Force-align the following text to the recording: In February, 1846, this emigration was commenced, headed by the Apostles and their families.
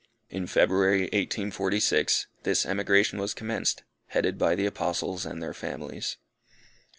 In 0.31 0.47
February, 0.47 1.01
1846, 1.01 2.25
this 2.41 2.65
emigration 2.65 3.19
was 3.19 3.35
commenced, 3.35 3.83
headed 4.07 4.39
by 4.39 4.55
the 4.55 4.65
Apostles 4.65 5.27
and 5.27 5.43
their 5.43 5.53
families. 5.53 6.17